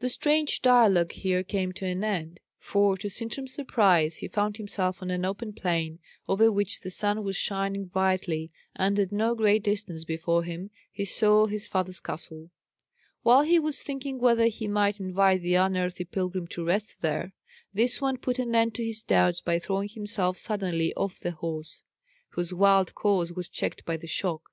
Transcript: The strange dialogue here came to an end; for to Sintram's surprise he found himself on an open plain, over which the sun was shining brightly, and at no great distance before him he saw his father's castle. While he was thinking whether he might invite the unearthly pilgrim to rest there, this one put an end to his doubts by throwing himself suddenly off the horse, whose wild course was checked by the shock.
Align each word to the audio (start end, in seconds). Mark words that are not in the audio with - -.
The 0.00 0.08
strange 0.08 0.60
dialogue 0.60 1.12
here 1.12 1.44
came 1.44 1.70
to 1.74 1.86
an 1.86 2.02
end; 2.02 2.40
for 2.58 2.96
to 2.96 3.08
Sintram's 3.08 3.54
surprise 3.54 4.16
he 4.16 4.26
found 4.26 4.56
himself 4.56 5.00
on 5.00 5.08
an 5.12 5.24
open 5.24 5.52
plain, 5.52 6.00
over 6.28 6.50
which 6.50 6.80
the 6.80 6.90
sun 6.90 7.22
was 7.22 7.36
shining 7.36 7.84
brightly, 7.84 8.50
and 8.74 8.98
at 8.98 9.12
no 9.12 9.36
great 9.36 9.62
distance 9.62 10.02
before 10.02 10.42
him 10.42 10.70
he 10.90 11.04
saw 11.04 11.46
his 11.46 11.68
father's 11.68 12.00
castle. 12.00 12.50
While 13.22 13.42
he 13.44 13.60
was 13.60 13.84
thinking 13.84 14.18
whether 14.18 14.46
he 14.48 14.66
might 14.66 14.98
invite 14.98 15.42
the 15.42 15.54
unearthly 15.54 16.06
pilgrim 16.06 16.48
to 16.48 16.64
rest 16.64 17.00
there, 17.00 17.32
this 17.72 18.00
one 18.00 18.16
put 18.16 18.40
an 18.40 18.56
end 18.56 18.74
to 18.74 18.84
his 18.84 19.04
doubts 19.04 19.40
by 19.40 19.60
throwing 19.60 19.90
himself 19.90 20.38
suddenly 20.38 20.92
off 20.94 21.20
the 21.20 21.30
horse, 21.30 21.84
whose 22.30 22.52
wild 22.52 22.96
course 22.96 23.30
was 23.30 23.48
checked 23.48 23.84
by 23.84 23.96
the 23.96 24.08
shock. 24.08 24.50